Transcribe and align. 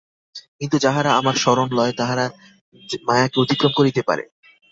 কিন্তু 0.59 0.77
যাহারা 0.79 1.11
আমার 1.13 1.35
শরণ 1.35 1.69
লয়, 1.71 1.93
তাহারা 1.97 2.25
মায়াকে 3.07 3.37
অতিক্রম 3.39 3.71
করিতে 3.75 4.01
পারে। 4.03 4.23